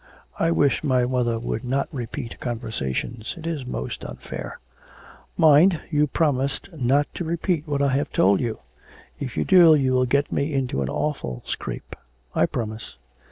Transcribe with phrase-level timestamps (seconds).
[0.39, 4.57] I wish my mother would not repeat conversations; it is most unfair.'
[5.37, 8.57] 'Mind, you promised not to repeat what I have told you.
[9.19, 11.95] If you do, you will get me into an awful scrape.'
[12.33, 12.95] 'I promise.'